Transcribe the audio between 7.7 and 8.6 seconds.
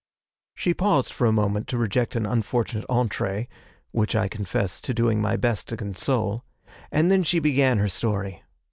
her story.